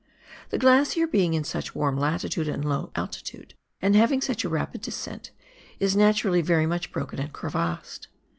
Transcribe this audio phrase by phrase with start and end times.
[0.49, 3.53] The glacier being in such a warm latitude and low altitude,
[3.83, 5.29] and having such a rapid descent,
[5.79, 8.07] is naturally very much broken and crevassed.